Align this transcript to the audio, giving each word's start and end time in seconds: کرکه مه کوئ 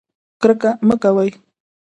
کرکه 0.41 0.69
مه 0.87 0.95
کوئ 1.03 1.29